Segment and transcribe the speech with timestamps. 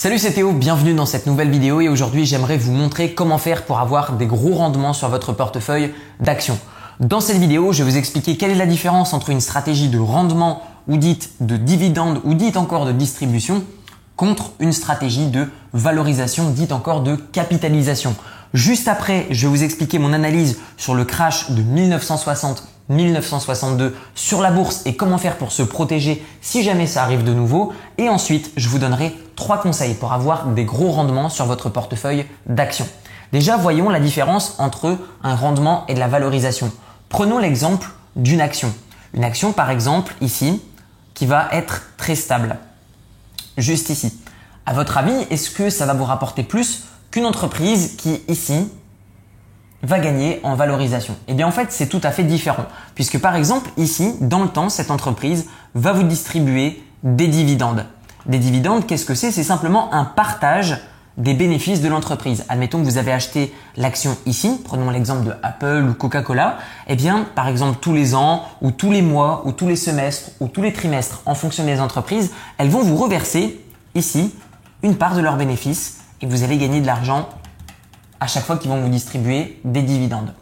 [0.00, 3.64] Salut c'est Théo, bienvenue dans cette nouvelle vidéo et aujourd'hui j'aimerais vous montrer comment faire
[3.64, 6.56] pour avoir des gros rendements sur votre portefeuille d'actions.
[7.00, 9.98] Dans cette vidéo, je vais vous expliquer quelle est la différence entre une stratégie de
[9.98, 13.64] rendement ou dite de dividende ou dite encore de distribution
[14.14, 18.14] contre une stratégie de valorisation dite encore de capitalisation.
[18.54, 24.40] Juste après, je vais vous expliquer mon analyse sur le crash de 1960 1962 sur
[24.40, 27.72] la bourse et comment faire pour se protéger si jamais ça arrive de nouveau.
[27.98, 32.26] Et ensuite, je vous donnerai trois conseils pour avoir des gros rendements sur votre portefeuille
[32.46, 32.88] d'actions.
[33.32, 36.72] Déjà, voyons la différence entre un rendement et de la valorisation.
[37.08, 38.72] Prenons l'exemple d'une action.
[39.14, 40.62] Une action, par exemple, ici,
[41.14, 42.58] qui va être très stable.
[43.56, 44.18] Juste ici.
[44.66, 48.68] À votre avis, est-ce que ça va vous rapporter plus qu'une entreprise qui, ici,
[49.82, 51.16] va gagner en valorisation.
[51.28, 52.66] Eh bien en fait c'est tout à fait différent.
[52.94, 57.84] Puisque par exemple ici dans le temps cette entreprise va vous distribuer des dividendes.
[58.26, 59.30] Des dividendes qu'est-ce que c'est?
[59.30, 60.78] C'est simplement un partage
[61.16, 62.44] des bénéfices de l'entreprise.
[62.48, 67.26] Admettons que vous avez acheté l'action ici, prenons l'exemple de Apple ou Coca-Cola, eh bien
[67.34, 70.62] par exemple tous les ans ou tous les mois ou tous les semestres ou tous
[70.62, 73.60] les trimestres en fonction des entreprises, elles vont vous reverser
[73.96, 74.32] ici
[74.82, 77.28] une part de leurs bénéfices et vous allez gagner de l'argent
[78.20, 80.34] à chaque fois qu'ils vont vous distribuer des dividendes.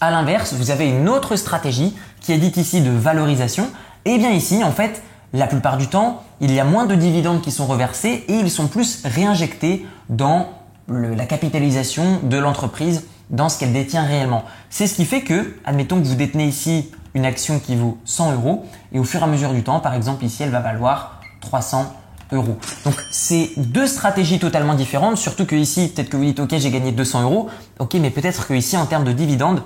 [0.00, 3.70] À l'inverse, vous avez une autre stratégie qui est dite ici de valorisation.
[4.04, 7.40] Et bien ici, en fait, la plupart du temps, il y a moins de dividendes
[7.40, 10.48] qui sont reversés et ils sont plus réinjectés dans
[10.88, 14.44] la capitalisation de l'entreprise, dans ce qu'elle détient réellement.
[14.70, 18.34] C'est ce qui fait que, admettons que vous détenez ici une action qui vaut 100
[18.34, 21.20] euros et au fur et à mesure du temps, par exemple ici, elle va valoir
[21.40, 21.90] 300 euros.
[22.32, 26.70] Donc c'est deux stratégies totalement différentes, surtout que ici, peut-être que vous dites ok j'ai
[26.70, 29.62] gagné 200 euros, ok mais peut-être que ici en termes de dividendes,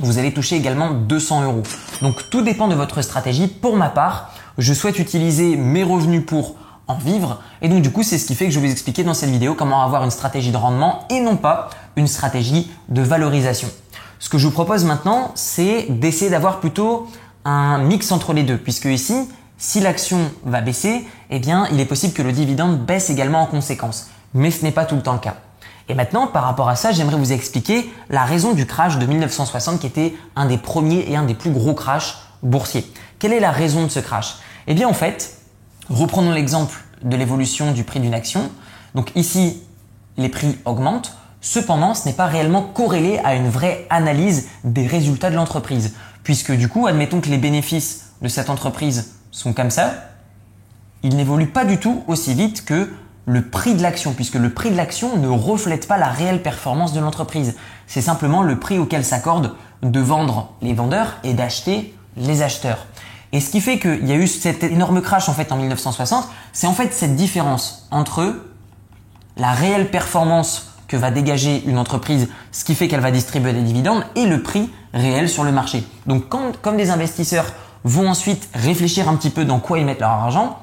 [0.00, 1.62] vous allez toucher également 200 euros.
[2.02, 3.46] Donc tout dépend de votre stratégie.
[3.46, 8.02] Pour ma part, je souhaite utiliser mes revenus pour en vivre et donc du coup
[8.02, 10.10] c'est ce qui fait que je vais vous expliquer dans cette vidéo comment avoir une
[10.10, 13.68] stratégie de rendement et non pas une stratégie de valorisation.
[14.18, 17.08] Ce que je vous propose maintenant, c'est d'essayer d'avoir plutôt
[17.44, 19.28] un mix entre les deux, puisque ici,
[19.58, 23.46] si l'action va baisser, eh bien, il est possible que le dividende baisse également en
[23.46, 24.08] conséquence.
[24.34, 25.36] Mais ce n'est pas tout le temps le cas.
[25.88, 29.80] Et maintenant, par rapport à ça, j'aimerais vous expliquer la raison du crash de 1960
[29.80, 32.90] qui était un des premiers et un des plus gros crashs boursiers.
[33.18, 34.36] Quelle est la raison de ce crash?
[34.66, 35.38] Eh bien, en fait,
[35.90, 38.50] reprenons l'exemple de l'évolution du prix d'une action.
[38.94, 39.62] Donc ici,
[40.16, 41.16] les prix augmentent.
[41.42, 45.94] Cependant, ce n'est pas réellement corrélé à une vraie analyse des résultats de l'entreprise.
[46.22, 49.94] Puisque du coup, admettons que les bénéfices de cette entreprise sont comme ça,
[51.02, 52.90] ils n'évoluent pas du tout aussi vite que
[53.26, 56.92] le prix de l'action, puisque le prix de l'action ne reflète pas la réelle performance
[56.92, 57.56] de l'entreprise.
[57.86, 62.86] C'est simplement le prix auquel s'accorde de vendre les vendeurs et d'acheter les acheteurs.
[63.32, 66.28] Et ce qui fait qu'il y a eu cet énorme crash en fait en 1960,
[66.52, 68.36] c'est en fait cette différence entre
[69.36, 73.62] la réelle performance que va dégager une entreprise, ce qui fait qu'elle va distribuer des
[73.62, 75.84] dividendes, et le prix réel sur le marché.
[76.06, 77.46] Donc comme des investisseurs
[77.84, 80.58] vont ensuite réfléchir un petit peu dans quoi ils mettent leur argent,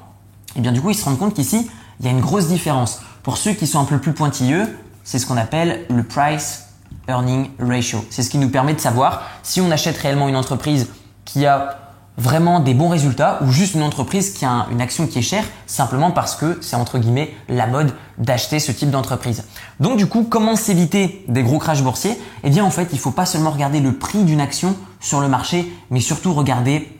[0.56, 3.00] et bien du coup ils se rendent compte qu'ici il y a une grosse différence.
[3.22, 6.66] Pour ceux qui sont un peu plus pointilleux, c'est ce qu'on appelle le price
[7.08, 8.04] earning ratio.
[8.10, 10.88] C'est ce qui nous permet de savoir si on achète réellement une entreprise
[11.24, 11.78] qui a
[12.18, 15.44] vraiment des bons résultats ou juste une entreprise qui a une action qui est chère
[15.66, 19.44] simplement parce que c'est entre guillemets la mode d'acheter ce type d'entreprise.
[19.80, 22.18] Donc du coup, comment s'éviter des gros crashs boursiers?
[22.44, 25.20] Eh bien en fait, il ne faut pas seulement regarder le prix d'une action sur
[25.20, 26.98] le marché, mais surtout regarder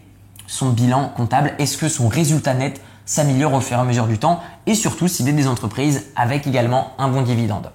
[0.53, 4.19] son bilan comptable, est-ce que son résultat net s'améliore au fur et à mesure du
[4.19, 7.71] temps et surtout cibler des entreprises avec également un bon dividende.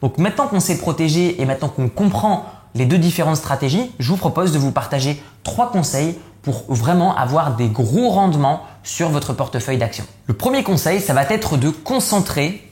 [0.00, 2.46] Donc maintenant qu'on s'est protégé et maintenant qu'on comprend
[2.76, 7.56] les deux différentes stratégies, je vous propose de vous partager trois conseils pour vraiment avoir
[7.56, 10.06] des gros rendements sur votre portefeuille d'actions.
[10.26, 12.64] Le premier conseil, ça va être de concentrer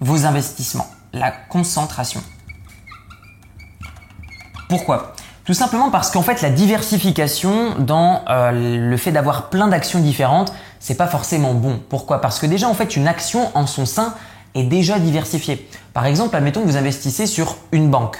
[0.00, 2.22] vos investissements, la concentration.
[4.70, 5.12] Pourquoi?
[5.44, 10.52] Tout simplement parce qu'en fait la diversification dans euh, le fait d'avoir plein d'actions différentes,
[10.78, 11.80] c'est pas forcément bon.
[11.88, 12.20] Pourquoi?
[12.20, 14.14] Parce que déjà en fait une action en son sein
[14.54, 15.68] est déjà diversifiée.
[15.94, 18.18] Par exemple, admettons que vous investissez sur une banque,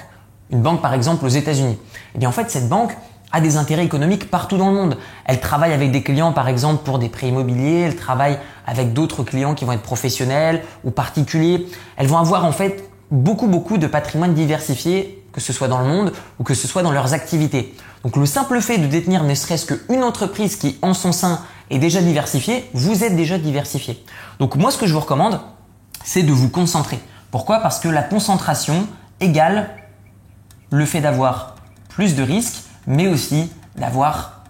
[0.50, 1.74] une banque par exemple aux États-Unis.
[1.74, 2.96] Et eh bien en fait cette banque
[3.30, 4.98] a des intérêts économiques partout dans le monde.
[5.24, 8.36] Elle travaille avec des clients par exemple pour des prêts immobiliers, elle travaille
[8.66, 11.68] avec d'autres clients qui vont être professionnels ou particuliers.
[11.96, 15.86] Elles vont avoir en fait beaucoup beaucoup de patrimoine diversifié que ce soit dans le
[15.86, 17.74] monde ou que ce soit dans leurs activités.
[18.04, 21.40] Donc le simple fait de détenir ne serait-ce qu'une entreprise qui en son sein
[21.70, 24.04] est déjà diversifiée, vous êtes déjà diversifié.
[24.38, 25.40] Donc moi ce que je vous recommande,
[26.04, 27.00] c'est de vous concentrer.
[27.30, 27.60] Pourquoi?
[27.60, 28.86] Parce que la concentration
[29.20, 29.70] égale
[30.70, 31.56] le fait d'avoir
[31.88, 34.42] plus de risques, mais aussi d'avoir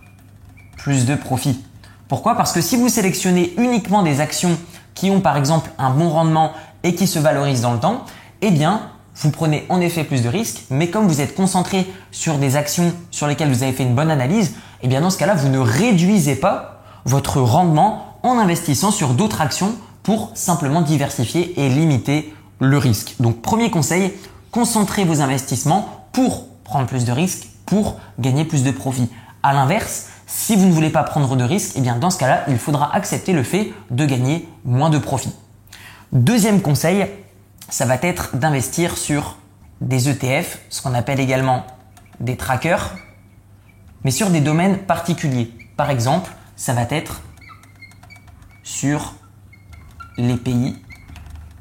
[0.76, 1.64] plus de profits.
[2.08, 2.34] Pourquoi?
[2.34, 4.58] Parce que si vous sélectionnez uniquement des actions
[4.94, 6.52] qui ont par exemple un bon rendement
[6.82, 8.05] et qui se valorisent dans le temps,
[8.40, 12.38] eh bien, vous prenez en effet plus de risques, mais comme vous êtes concentré sur
[12.38, 15.35] des actions sur lesquelles vous avez fait une bonne analyse, eh bien dans ce cas-là,
[15.35, 21.69] vous ne réduisez pas votre rendement en investissant sur d'autres actions pour simplement diversifier et
[21.69, 23.17] limiter le risque.
[23.20, 24.12] Donc premier conseil,
[24.50, 29.11] concentrez vos investissements pour prendre plus de risques, pour gagner plus de profits.
[29.43, 32.44] À l'inverse, si vous ne voulez pas prendre de risques, eh bien dans ce cas-là,
[32.49, 35.35] il faudra accepter le fait de gagner moins de profits.
[36.12, 37.06] Deuxième conseil,
[37.72, 39.38] ça va être d'investir sur
[39.80, 41.66] des ETF, ce qu'on appelle également
[42.20, 42.94] des trackers,
[44.04, 45.50] mais sur des domaines particuliers.
[45.74, 47.22] Par exemple, ça va être
[48.62, 49.14] sur
[50.19, 50.76] les pays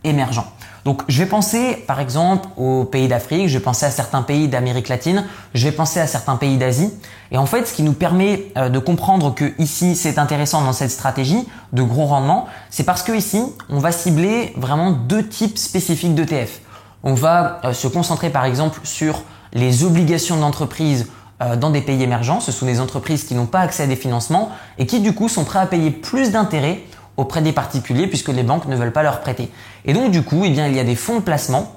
[0.03, 0.51] émergents.
[0.85, 4.47] Donc je vais penser par exemple aux pays d'Afrique, je vais penser à certains pays
[4.47, 6.91] d'Amérique latine, je vais penser à certains pays d'Asie.
[7.31, 10.73] Et en fait, ce qui nous permet euh, de comprendre que ici c'est intéressant dans
[10.73, 15.57] cette stratégie de gros rendement, c'est parce que ici on va cibler vraiment deux types
[15.57, 16.61] spécifiques d'ETF.
[17.03, 19.23] On va euh, se concentrer par exemple sur
[19.53, 21.07] les obligations d'entreprise
[21.41, 22.39] euh, dans des pays émergents.
[22.39, 25.29] Ce sont des entreprises qui n'ont pas accès à des financements et qui du coup
[25.29, 26.81] sont prêts à payer plus d'intérêts
[27.17, 29.51] auprès des particuliers puisque les banques ne veulent pas leur prêter.
[29.85, 31.71] Et donc du coup, eh il y a des fonds de placement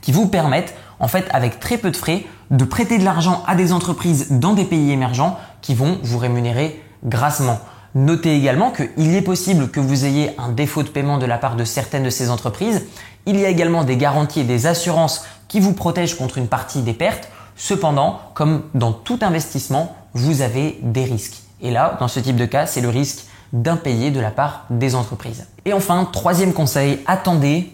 [0.00, 3.54] qui vous permettent en fait avec très peu de frais de prêter de l'argent à
[3.54, 7.60] des entreprises dans des pays émergents qui vont vous rémunérer grassement.
[7.94, 11.56] Notez également qu'il est possible que vous ayez un défaut de paiement de la part
[11.56, 12.86] de certaines de ces entreprises.
[13.26, 16.82] Il y a également des garanties et des assurances qui vous protègent contre une partie
[16.82, 17.28] des pertes.
[17.56, 21.42] Cependant, comme dans tout investissement, vous avez des risques.
[21.60, 24.94] Et là, dans ce type de cas, c'est le risque d'impayés de la part des
[24.94, 25.46] entreprises.
[25.64, 27.72] Et enfin, troisième conseil, attendez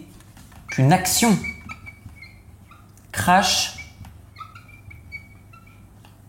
[0.69, 1.37] qu'une action
[3.11, 3.77] crash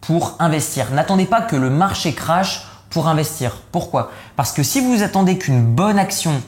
[0.00, 0.90] pour investir.
[0.92, 3.56] N'attendez pas que le marché crash pour investir.
[3.72, 4.10] Pourquoi?
[4.36, 6.40] Parce que si vous attendez qu'une bonne action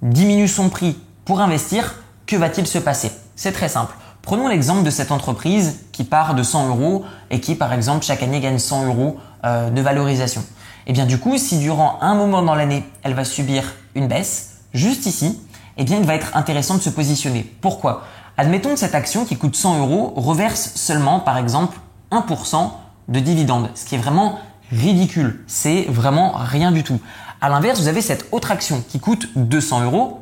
[0.00, 1.94] diminue son prix pour investir,
[2.26, 3.12] que va-t-il se passer?
[3.36, 3.94] C'est très simple.
[4.22, 8.22] Prenons l'exemple de cette entreprise qui part de 100 euros et qui, par exemple, chaque
[8.22, 10.44] année gagne 100 euros euh, de valorisation.
[10.84, 14.08] Et eh bien du coup, si durant un moment dans l'année, elle va subir une
[14.08, 15.40] baisse, juste ici,
[15.76, 17.42] eh bien il va être intéressant de se positionner.
[17.60, 18.02] Pourquoi?
[18.36, 21.78] Admettons que cette action qui coûte 100 euros reverse seulement, par exemple,
[22.10, 22.70] 1%
[23.08, 24.38] de dividendes, ce qui est vraiment
[24.70, 25.44] ridicule.
[25.46, 26.98] C'est vraiment rien du tout.
[27.40, 30.20] À l'inverse, vous avez cette autre action qui coûte 200 euros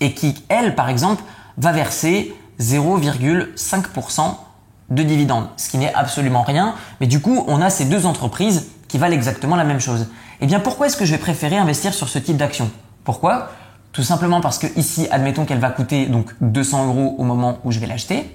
[0.00, 1.22] et qui, elle, par exemple,
[1.56, 4.34] va verser 0,5%
[4.90, 6.74] de dividendes, ce qui n'est absolument rien.
[7.00, 10.08] Mais du coup, on a ces deux entreprises qui valent exactement la même chose.
[10.40, 12.70] Eh bien, pourquoi est-ce que je vais préférer investir sur ce type d'action?
[13.04, 13.50] Pourquoi?
[13.92, 17.72] Tout simplement parce que ici, admettons qu'elle va coûter donc 200 euros au moment où
[17.72, 18.34] je vais l'acheter,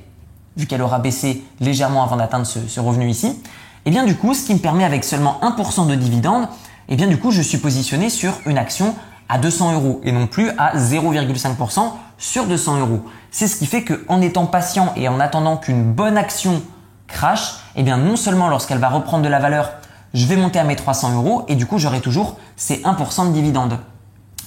[0.57, 3.41] vu qu'elle aura baissé légèrement avant d'atteindre ce, revenu ici.
[3.85, 6.47] Eh bien, du coup, ce qui me permet avec seulement 1% de dividende,
[6.89, 8.95] eh bien, du coup, je suis positionné sur une action
[9.29, 13.03] à 200 euros et non plus à 0,5% sur 200 euros.
[13.31, 16.61] C'est ce qui fait qu'en étant patient et en attendant qu'une bonne action
[17.07, 19.71] crash, eh bien, non seulement lorsqu'elle va reprendre de la valeur,
[20.13, 23.33] je vais monter à mes 300 euros et du coup j'aurai toujours ces 1% de
[23.33, 23.79] dividende.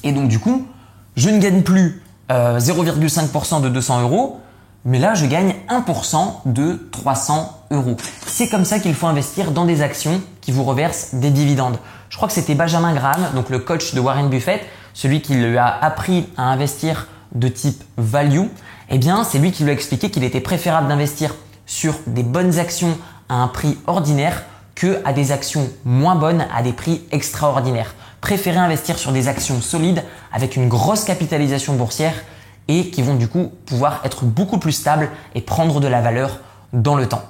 [0.05, 0.67] Et donc du coup,
[1.17, 4.41] je ne gagne plus 0,5% euh, de 200 euros,
[4.85, 6.17] mais là je gagne 1%
[6.47, 7.97] de 300 euros.
[8.27, 11.79] C'est comme ça qu'il faut investir dans des actions qui vous reversent des dividendes.
[12.09, 14.61] Je crois que c'était Benjamin Graham, donc le coach de Warren Buffett,
[14.95, 18.47] celui qui lui a appris à investir de type value.
[18.89, 21.35] Eh bien, c'est lui qui lui a expliqué qu'il était préférable d'investir
[21.67, 22.97] sur des bonnes actions
[23.29, 24.45] à un prix ordinaire
[24.77, 27.97] que à des actions moins bonnes à des prix extraordinaires.
[28.21, 32.15] Préférez investir sur des actions solides avec une grosse capitalisation boursière
[32.69, 36.39] et qui vont du coup pouvoir être beaucoup plus stables et prendre de la valeur
[36.73, 37.25] dans le temps.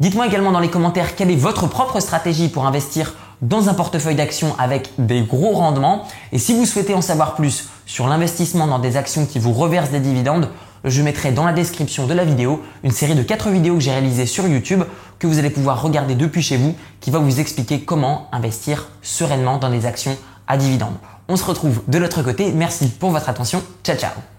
[0.00, 4.14] Dites-moi également dans les commentaires quelle est votre propre stratégie pour investir dans un portefeuille
[4.14, 6.06] d'actions avec des gros rendements.
[6.32, 9.90] Et si vous souhaitez en savoir plus sur l'investissement dans des actions qui vous reversent
[9.90, 10.48] des dividendes,
[10.86, 13.90] je mettrai dans la description de la vidéo une série de 4 vidéos que j'ai
[13.90, 14.84] réalisées sur YouTube
[15.18, 19.58] que vous allez pouvoir regarder depuis chez vous qui va vous expliquer comment investir sereinement
[19.58, 20.16] dans des actions
[20.46, 20.96] à dividendes.
[21.28, 22.52] On se retrouve de l'autre côté.
[22.52, 23.62] Merci pour votre attention.
[23.84, 24.35] Ciao ciao